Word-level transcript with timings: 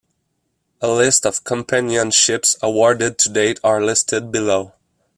A 0.81 0.87
list 0.87 1.27
of 1.27 1.43
companionships 1.43 2.57
awarded 2.59 3.19
to 3.19 3.29
date 3.29 3.59
are 3.63 3.79
listed 3.83 4.31
below. 4.31 4.73